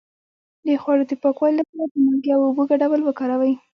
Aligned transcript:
د 0.65 0.67
خوړو 0.81 1.03
د 1.09 1.11
پاکوالي 1.23 1.55
لپاره 1.61 1.85
د 1.91 1.95
مالګې 2.05 2.31
او 2.35 2.41
اوبو 2.47 2.63
ګډول 2.71 3.01
وکاروئ 3.03 3.53